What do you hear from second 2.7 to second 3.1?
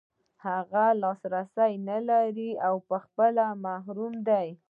په